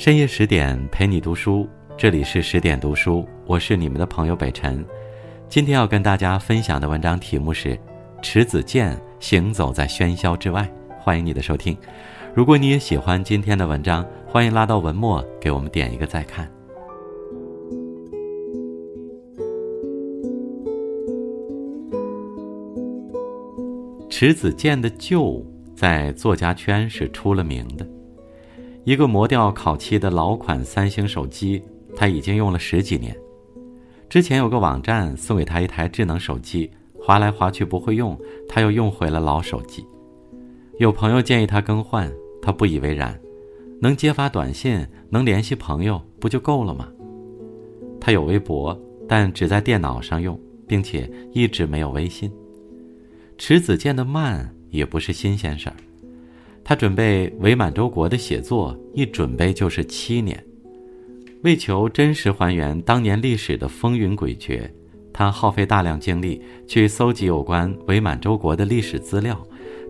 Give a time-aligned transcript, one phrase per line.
[0.00, 4.82] 深夜十点陪你读书，这里是十点读书，我是你们的朋友北辰。
[5.46, 7.76] 今天要跟大家分享的文章题目是
[8.22, 10.62] 《迟子建行走在喧嚣之外》，
[10.98, 11.76] 欢迎你的收听。
[12.34, 16.50] 如果你也喜欢今天的文章，欢迎拉到文末给我们点一个再看。
[24.08, 25.44] 迟子建的舅
[25.76, 27.86] 在作家圈是出了名的。
[28.84, 31.62] 一个磨掉烤漆的老款三星手机，
[31.94, 33.16] 他已经用了十几年。
[34.08, 39.84] 之前有个网站送给他一台智能手机，划来划去不会用，他又用回了老手机。
[40.78, 43.18] 有朋友建议他更换，他不以为然。
[43.82, 46.88] 能接发短信，能联系朋友，不就够了吗？
[48.00, 52.32] 他有微博，但只在电脑上用，并且一直没有微信。
[53.38, 55.76] 迟子建的慢也不是新鲜事儿。
[56.64, 60.42] 他准备伪满洲国的写作，一准备就是七年。
[61.42, 64.68] 为求真实还原当年历史的风云诡谲，
[65.12, 69.40] 他耗费大量精力去搜集有关伪满洲国的历史资料，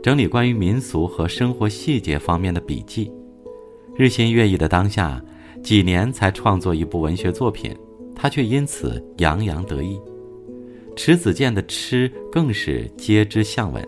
[0.03, 3.11] 整理关于民俗和生活细节方面的笔记。
[3.97, 5.23] 日新月异的当下，
[5.63, 7.77] 几年才创作一部文学作品，
[8.15, 10.01] 他却因此洋洋得意。
[10.97, 13.87] 迟子建的吃更是皆知向闻。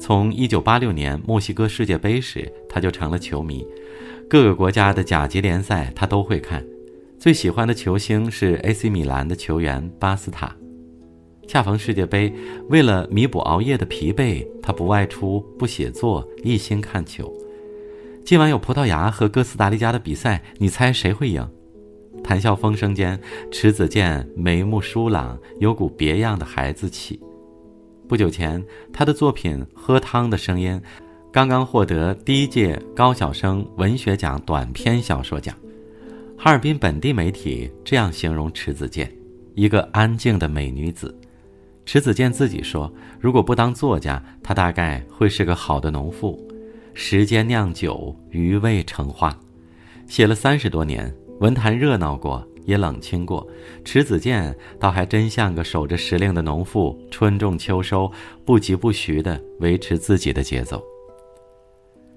[0.00, 3.66] 从1986年墨西哥世界杯时，他就成了球迷，
[4.28, 6.64] 各个国家的甲级联赛他都会看，
[7.18, 10.54] 最喜欢的球星是 AC 米兰的球员巴斯塔。
[11.46, 12.32] 恰逢世界杯，
[12.68, 17.32] 为了弥补熬夜的疲惫，他不外出、不写作，一心看球。
[18.24, 21.48] 今晚有葡萄牙和哥斯达黎加的比赛，你猜谁会赢？
[22.22, 23.18] 谈笑风生间，
[23.50, 27.18] 迟子建眉目疏朗，有股别样的孩子气。
[28.08, 30.72] 不久前，他的作品《喝汤的声音》
[31.30, 35.54] 刚刚获得第一届高晓生文学奖短篇小说奖。
[36.34, 39.12] 哈尔滨本地媒体这样形容迟子建：
[39.54, 41.14] 一个安静的美女子。
[41.84, 42.90] 迟子建自己说，
[43.20, 46.42] 如果不当作家，他大概会是个好的农妇。
[46.94, 49.38] 时间酿酒，余味成花。
[50.06, 52.42] 写了三十多年，文坛热闹过。
[52.68, 53.48] 也冷清过，
[53.82, 58.12] 迟子建倒还真像个守着时令的农妇，春种秋收，
[58.44, 60.84] 不疾不徐地维持自己的节奏。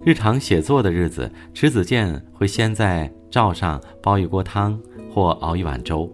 [0.03, 4.77] 日常写作的日子，迟子建会先在灶上煲一锅汤
[5.09, 6.11] 或熬一碗粥，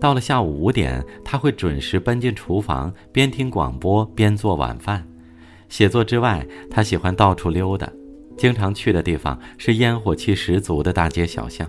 [0.00, 5.04] 到了下午五点，他会准时奔进厨房，边听广播边做晚饭。
[5.68, 7.90] 写作之外，他喜欢到处溜达，
[8.36, 11.68] 经常去的地方是烟火气十足的大街小巷。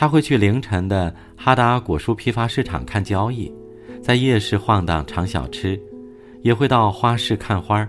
[0.00, 3.52] 他会去凌晨的哈达果蔬批发市场看交易，
[4.00, 5.76] 在夜市晃荡尝小吃，
[6.40, 7.88] 也会到花市看花儿，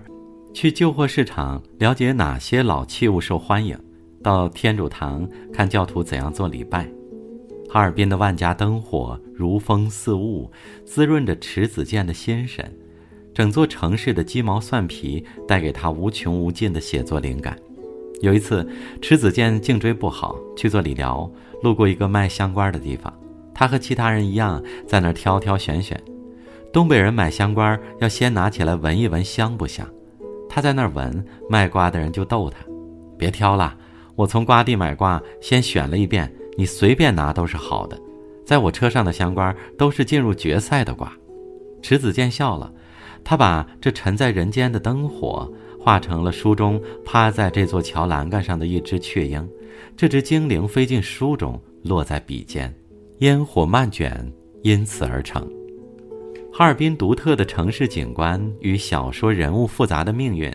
[0.51, 3.77] 去旧货市场了解哪些老器物受欢迎，
[4.23, 6.89] 到天主堂看教徒怎样做礼拜。
[7.69, 10.51] 哈尔滨的万家灯火如风似雾，
[10.87, 12.75] 滋润着迟子建的心神。
[13.35, 17.55] 整座城市的鸡毛蒜皮带给他无穷无尽的写作灵感。
[18.21, 18.67] 有一次，
[18.99, 21.31] 迟子建颈椎不好，去做理疗。
[21.61, 23.13] 路过一个卖香瓜的地方，
[23.53, 26.01] 他和其他人一样在那儿挑挑选选。
[26.71, 29.87] 东北人买香瓜要先拿起来闻一闻香不香，
[30.47, 32.57] 他在那儿闻，卖瓜的人就逗他
[33.17, 33.75] ：“别挑了，
[34.15, 37.99] 我从瓜地买瓜，先选了一遍，你随便拿都是好的。
[38.45, 41.11] 在我车上的香瓜都是进入决赛的瓜。”
[41.81, 42.71] 迟子建笑了，
[43.23, 49.49] 他把这沉在人间的灯火化成了书中趴在这座桥栏杆上的一只雀鹰。
[49.99, 52.73] 这只精灵飞进书中，落在笔尖，
[53.17, 54.31] 烟火漫卷，
[54.63, 55.45] 因此而成。
[56.53, 60.49] 哈尔滨独特的城市景观与小说人物复杂的命运，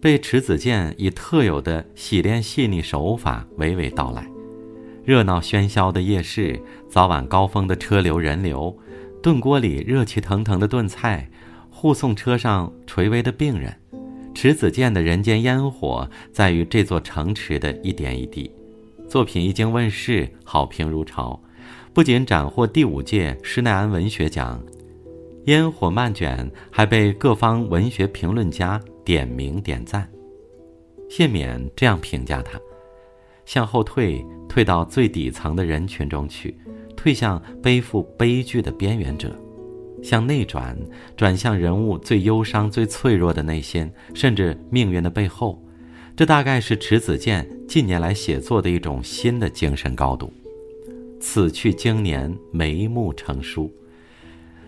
[0.00, 4.28] 被迟子建以特有的洗练细腻手法娓娓道来。
[5.04, 8.76] 热闹喧嚣的夜市，早晚高峰的车流人流，
[9.22, 11.30] 炖锅里热气腾腾的炖菜，
[11.70, 13.72] 护送车上垂危的病人，
[14.34, 18.50] 迟子建的人间烟火，在于这座城池的一点一滴。
[19.12, 21.38] 作品一经问世，好评如潮，
[21.92, 24.58] 不仅斩获第五届施耐庵文学奖，
[25.44, 30.10] 烟火漫卷，还被各方文学评论家点名点赞。
[31.10, 32.58] 谢冕这样评价他：
[33.44, 36.58] 向后退，退到最底层的人群中去，
[36.96, 39.28] 退向背负悲剧的边缘者；
[40.02, 40.74] 向内转，
[41.18, 45.62] 转向人物最忧伤、最脆弱的内心，甚至命运的背后。
[46.14, 50.32] 这大概是迟子建近年来写作的一种新的精神高度。
[51.20, 53.72] 此去经年，眉目成书。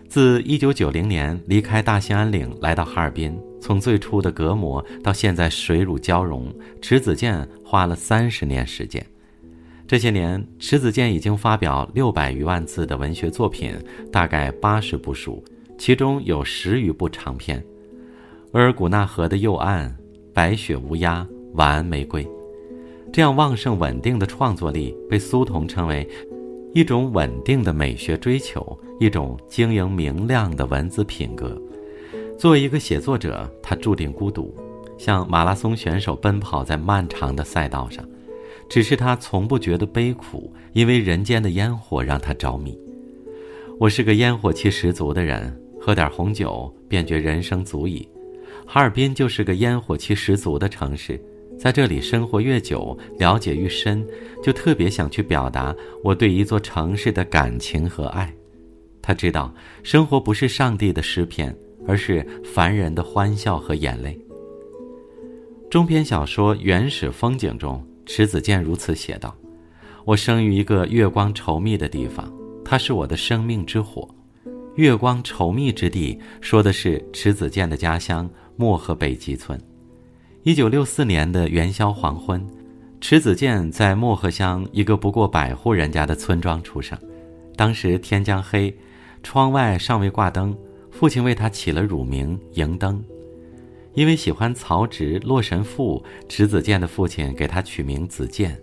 [0.07, 9.05] 自1990年离开大兴安岭来到哈尔滨，从最初的隔膜到现在水乳交融，迟子建花了三十年时间。
[9.87, 13.73] 这些年，迟子建已经发表六百余万字的文学作品，
[14.11, 15.43] 大概八十部书，
[15.77, 17.59] 其中有十余部长篇，
[18.53, 19.89] 《额尔古纳河的右岸》
[20.33, 22.23] 《白雪乌鸦》《晚安玫瑰》。
[23.11, 26.07] 这样旺盛稳定的创作力，被苏童称为
[26.73, 31.59] 一种稳定的美学追求，一种晶莹明亮的文字品格。
[32.37, 34.53] 作为一个写作者，他注定孤独，
[34.97, 38.03] 像马拉松选手奔跑在漫长的赛道上。
[38.67, 42.77] 只是他从不觉得悲苦，因为人间的烟火让他着迷。
[43.79, 48.07] 我是个烟火气十足的人，喝点红酒便觉人生足矣。
[48.65, 51.21] 哈尔滨就是个烟火气十足的城市，
[51.57, 54.05] 在这里生活越久，了解越深，
[54.43, 58.33] 就特别想去表达我对一座城市的感情和爱。
[59.01, 59.53] 他知道，
[59.83, 61.55] 生活不是上帝的诗篇，
[61.87, 64.19] 而是凡人的欢笑和眼泪。
[65.69, 67.85] 中篇小说《原始风景》中。
[68.07, 69.35] 迟子建如此写道
[70.05, 72.31] ：“我生于一个月光稠密的地方，
[72.63, 74.07] 它是我的生命之火。
[74.75, 79.59] 月光稠密之地，说的是迟子建的家乡漠河北极村。
[80.45, 82.45] 一九六四年的元宵黄昏，
[83.01, 86.95] 迟子建在漠河乡一个不过百户人家的村庄出生。
[87.55, 88.71] 当时天将黑，
[89.23, 90.55] 窗外尚未挂灯，
[90.91, 93.03] 父亲为他起了乳名迎灯。”
[93.95, 95.99] 因为喜欢曹植《洛神赋》，
[96.29, 98.55] 迟子建的父亲给他取名子建。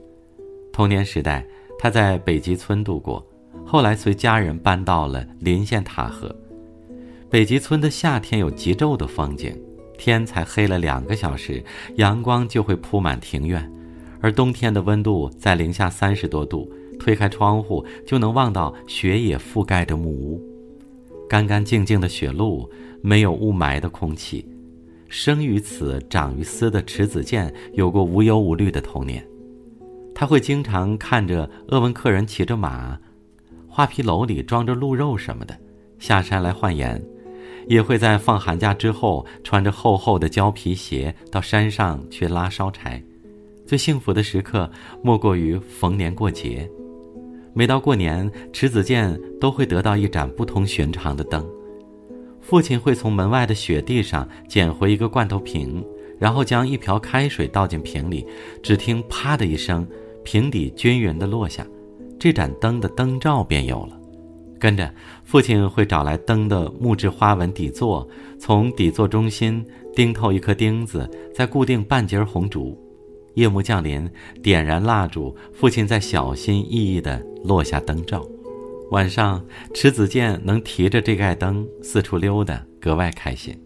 [0.73, 1.45] 童年时代，
[1.81, 3.27] 他在北极村度过，
[3.67, 6.33] 后来随家人搬到了临县塔河。
[7.29, 9.61] 北极村的夏天有极昼的风景，
[10.03, 11.63] 天才黑了两个小时，
[11.95, 13.63] 阳光就会铺满庭院；
[14.21, 16.69] 而冬天的温度在零下三十多度，
[16.99, 20.43] 推开窗户就能望到雪野覆盖着木屋，
[21.29, 22.69] 干干净净的雪路，
[23.01, 24.45] 没有雾霾的空气。
[25.09, 29.25] 生于此，长于斯的迟子建有过无忧无虑的童年。
[30.13, 32.99] 他会经常看着鄂温克人骑着马，
[33.69, 35.57] 画皮篓里装着鹿肉什么的，
[36.01, 37.01] 下山来换盐；
[37.69, 43.03] 也会在放寒假之后，穿着厚厚的胶皮鞋到山上去拉烧柴。
[43.67, 44.71] 最幸福的时刻，
[45.03, 46.69] 莫过于逢年过节。
[47.55, 51.47] 每到过年，迟子建都会得到一盏不同寻常的灯。
[52.41, 55.85] 父亲会从门外的雪地上捡回一个罐头瓶，
[56.19, 58.27] 然后将一瓢开水倒进瓶里，
[58.63, 59.87] 只听“啪”的一声，
[60.25, 61.65] 瓶底均匀地落下，
[62.19, 63.99] 这盏灯的灯罩便有了。
[64.63, 64.89] 跟着，
[65.25, 72.81] 父亲会找来灯的木质花纹底座，从底座中心钉透一颗钉子，再固定半截红烛。
[73.35, 74.09] 夜幕降临，
[74.41, 78.25] 点燃蜡烛，父亲再小心翼翼地落下灯罩。
[78.93, 79.45] 晚上，
[79.75, 83.61] 迟子建能提着这盖灯四处溜达，格外开心。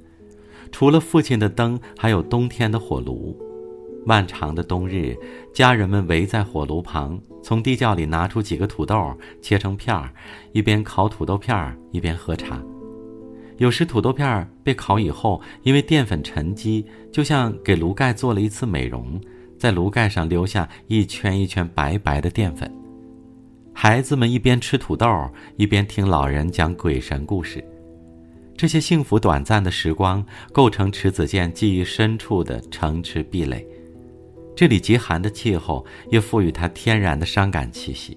[0.73, 3.37] 除了父亲的灯，还有冬天的火炉。
[4.07, 5.15] 漫长的冬日，
[5.53, 10.13] 家人们围在火炉旁，从地窖里拿出几个土豆，切成片儿，
[10.51, 12.61] 一边烤土豆片儿，一边喝茶。
[13.59, 19.21] 有时土豆片儿被烤以后，因为淀粉沉积，就像给炉盖做了一次美容，
[19.57, 22.69] 在炉盖上留下一圈一圈白白的淀粉。
[23.73, 25.07] 孩子们一边吃土豆，
[25.57, 27.65] 一边听老人讲鬼神故事。
[28.57, 33.65] 这些幸福短暂的时光，构成迟子健记忆深处的城池壁垒。
[34.57, 38.17] 这里极寒的气候，也赋予他天然的伤感气息。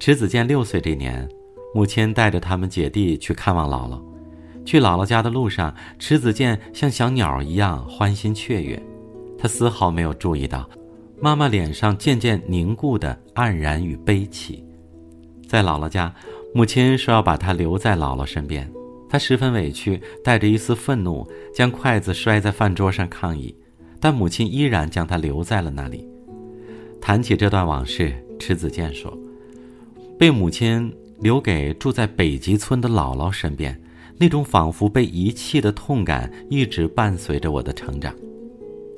[0.00, 1.28] 迟子建六岁这年，
[1.72, 4.02] 母亲带着他们姐弟去看望姥姥。
[4.66, 8.82] 去姥姥家的路上，迟子建像小鸟一样欢欣雀跃，
[9.38, 10.68] 他丝毫没有注意到。
[11.20, 14.64] 妈妈脸上渐渐凝固的黯然与悲戚，
[15.48, 16.12] 在姥姥家，
[16.52, 18.70] 母亲说要把他留在姥姥身边，
[19.08, 23.54] 他十分委屈，带着一丝愤怒，将筷子摔在饭桌上抗议，
[24.00, 26.06] 但母亲依然将他留在了那里。
[27.00, 29.16] 谈起这段往事，迟子建说
[30.18, 33.80] ：“被母亲留给住在北极村的姥姥身边，
[34.16, 38.14] 那种仿佛被遗弃的痛感，一直伴随着我的成长。”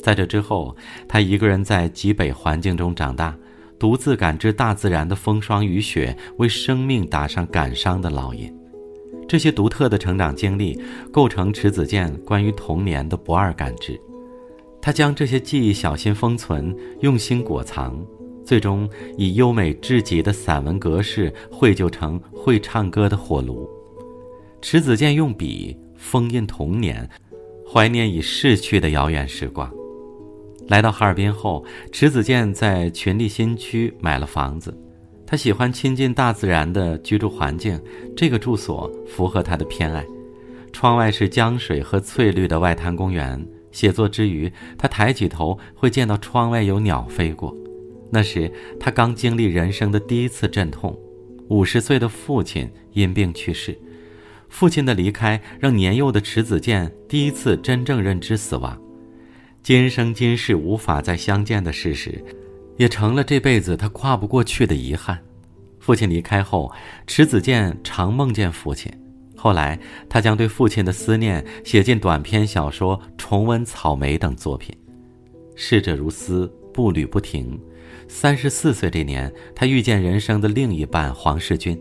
[0.02, 0.75] 在这之后，
[1.07, 3.37] 他一个人在极北环境中长大，
[3.78, 8.50] 独自感知大自然的风霜雨雪，为生命打上感伤的烙印。
[9.28, 10.80] 这些独特的成长经历，
[11.12, 14.00] 构成迟子建关于童年的不二感知。
[14.82, 17.99] 他将这些记忆小心封存，用心裹藏，
[18.44, 23.68] 最终以优美至极的散文格式绘就成会唱歌的火炉。
[24.62, 27.08] 迟子建用笔封印童年，
[27.70, 29.70] 怀念已逝去的遥远时光。
[30.68, 34.76] 来到哈尔滨后，迟子建在群力新区买了房子。
[35.26, 37.80] 他喜欢亲近大自然的居住环境，
[38.16, 40.04] 这个住所符合他的偏爱。
[40.72, 43.40] 窗外是江水和翠绿的外滩公园。
[43.72, 47.56] 写作之余，他抬起头会见到窗外有鸟飞过。
[48.10, 50.98] 那时他刚经历人生的第一次阵痛，
[51.48, 53.78] 五十岁的父亲因病去世。
[54.48, 58.76] 父亲的离开让年幼的迟子建第一次真正认知死亡，
[59.62, 62.24] 今生今世无法再相见的事实，
[62.76, 65.16] 也成了这辈子他跨不过去的遗憾。
[65.78, 66.72] 父亲离开后，
[67.06, 68.92] 迟子建常梦见父亲。
[69.42, 74.76] 后来，他将对父亲的思念写进短篇小说《重温草莓》等作品。
[75.56, 77.59] 逝者如斯，步履不停。
[78.06, 81.80] 三十四岁这年，他遇见人生的另一半黄世军。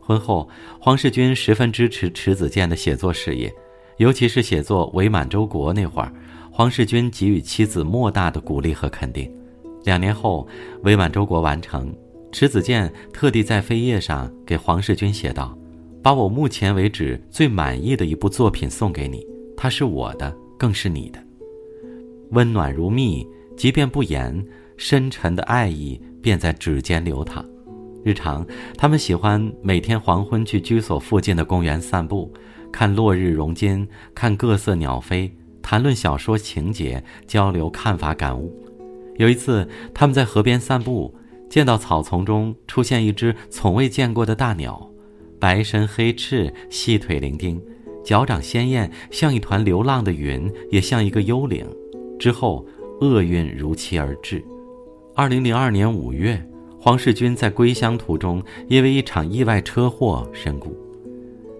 [0.00, 0.48] 婚后，
[0.80, 3.52] 黄世军十分支持迟子建的写作事业，
[3.98, 6.10] 尤其是写作《伪满洲国》那会儿，
[6.50, 9.30] 黄世军给予妻子莫大的鼓励和肯定。
[9.84, 10.48] 两年后，
[10.84, 11.94] 《伪满洲国》完成，
[12.32, 15.54] 迟子建特地在扉页上给黄世军写道
[16.06, 21.18] ：“把我目前为止最满意的一部作品送给你，它是我的，更是你的。
[22.30, 24.46] 温暖如蜜，即便不言，
[24.76, 27.44] 深沉的爱意便在指尖流淌。”
[28.06, 28.46] 日常，
[28.78, 32.32] 他们喜欢每天黄昏去居所附近的公园散步，
[32.70, 33.84] 看落日融金，
[34.14, 35.28] 看各色鸟飞，
[35.60, 38.54] 谈论小说情节，交流看法感悟。
[39.16, 41.12] 有一次，他们在河边散步，
[41.50, 44.88] 见到草丛中出现一只从未见过的大鸟，
[45.38, 47.60] 白身黑翅，细腿伶仃，
[48.04, 51.66] 脚掌鲜艳，像一团流浪的云，也像一个幽灵。
[52.18, 52.66] 之后，
[53.00, 54.44] 厄运如期而至。
[55.14, 56.40] 二零零二年五月。
[56.78, 60.76] 黄世军在归乡途中，因为一场意外车祸身故。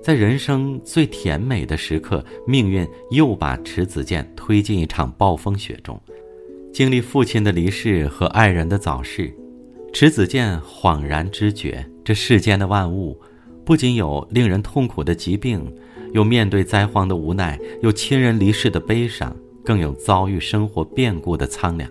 [0.00, 6.00] 在人生最甜美的时刻，命运又把迟子建推进一场暴风雪中。
[6.72, 9.34] 经历父亲的离世和爱人的早逝，
[9.92, 13.18] 迟子建恍然知觉：这世间的万物，
[13.66, 15.60] 不仅有令人痛苦的疾病，
[16.12, 21.90] 有面对灾荒的无奈，有亲人离世的悲伤，更有遭遇生活变故的苍凉。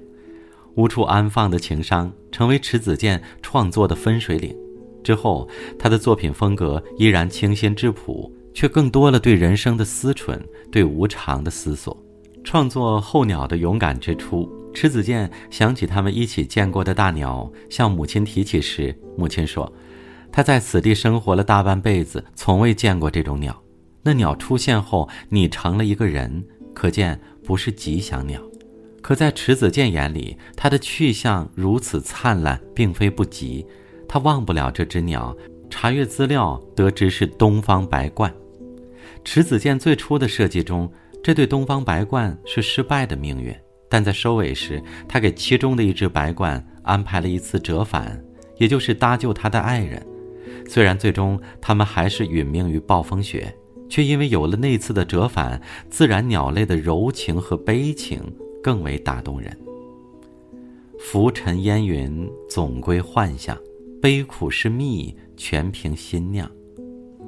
[0.76, 4.56] 无处安放的情伤，成为迟子建创作的分水岭。
[5.04, 5.46] 之后，
[5.78, 10.40] 他的作品风格依然清新质朴，却更多了对人生的思忖，
[10.72, 12.02] 对无常的思索。
[12.42, 19.70] 创作《候鸟》的勇敢之初，迟子建想起他们一起见过的大鸟，向母亲提起时，母亲说
[20.36, 23.58] ：“他在此地生活了大半辈子，从未见过这种鸟。
[24.04, 28.42] 那鸟出现后，你成了一个人，可见不是吉祥鸟。”
[29.02, 33.66] 可在迟子建眼里，它的去向如此灿烂，并非不吉。
[34.10, 35.34] 他忘不了这只鸟。
[35.70, 38.30] 查阅资料得知是东方白鹳。
[39.24, 40.92] 迟子建最初的设计中，
[41.24, 43.56] 这对东方白鹳是失败的命运。
[43.88, 48.22] 但在收尾时，他给其中的一只白鹳安排了一次折返，
[48.58, 50.06] 也就是搭救他的爱人。
[50.68, 53.56] 虽然最终他们还是殒命于暴风雪，
[53.90, 58.22] 却因为有了那次的折返，自然鸟类的柔情和悲情。
[58.66, 59.56] 更为打动人。
[60.98, 63.56] 浮尘烟云总归幻象，
[64.02, 66.50] 悲苦是蜜，全凭心酿。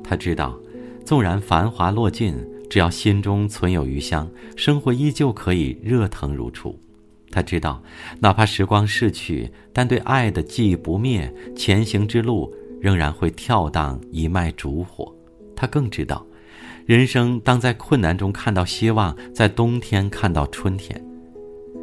[0.03, 0.59] 他知道，
[1.05, 2.33] 纵然繁华落尽，
[2.67, 6.75] 只要心中存有余香，生活依旧可以热腾如初。
[7.29, 7.83] 他知道，
[8.19, 15.13] 哪怕时光逝去，但对爱的记忆不灭，前行之路仍然会跳荡一脉烛火。
[15.55, 16.25] 他更知道，
[16.85, 21.03] 人生当在困难中看到希望，在冬天看到春天。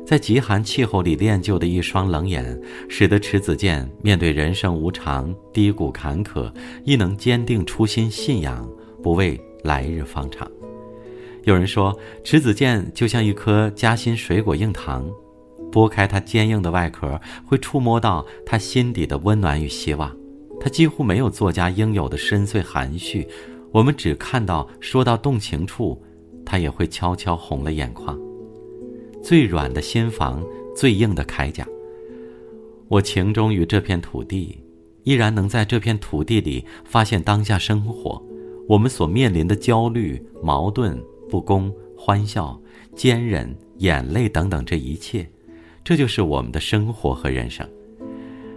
[0.06, 2.60] 在极寒气候里练就的一双冷眼，
[2.90, 6.52] 使得迟子建面对人生无常、低谷坎坷，
[6.84, 8.68] 亦能坚定初心信仰，
[9.02, 10.46] 不畏来日方长。
[11.44, 15.10] 有人说，迟子建就像一颗夹心水果硬糖，
[15.72, 20.14] 剥开它坚硬的外壳，会触摸到他心底的温暖与希望。
[20.60, 23.26] 他几乎没有作家应有的深邃含蓄，
[23.70, 26.02] 我们只看到说到动情处，
[26.44, 28.18] 他也会悄悄红了眼眶。
[29.22, 30.44] 最软的心房，
[30.76, 31.66] 最硬的铠甲。
[32.88, 34.58] 我情衷于这片土地，
[35.02, 38.22] 依然能在这片土地里发现当下生活，
[38.68, 42.60] 我们所面临的焦虑、矛盾、不公、欢笑、
[42.94, 45.26] 坚忍、眼泪等等这一切，
[45.82, 47.68] 这就是我们的生活和人生。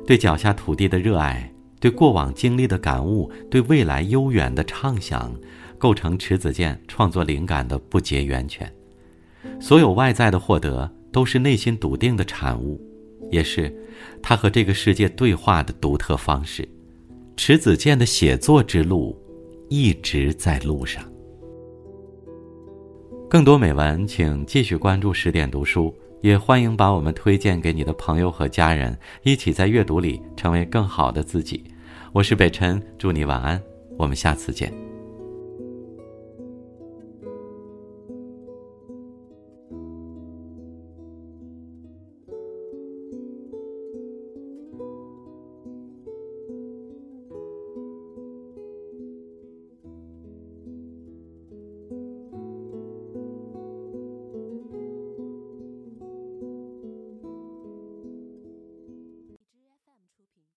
[0.06, 5.34] 对脚下土地的热爱，对过往经历的感悟，对未来悠远的畅想，
[5.78, 8.72] 构成迟子建创作灵感的不竭源泉。
[9.60, 12.82] 所有外在的获得，都是内心笃定的产物，
[13.30, 13.74] 也是
[14.22, 16.68] 他和这个世界对话的独特方式。
[17.36, 19.16] 迟子建的写作之路，
[19.70, 21.04] 一直在路上。
[23.30, 25.94] 更多美文，请继续关注十点读书，
[26.28, 31.64] 也欢迎把我们推荐给你的朋友和家人，一起在阅读里成为更好的自己。
[32.12, 33.62] 我是北辰，祝你晚安，
[33.98, 34.97] 我们下次见。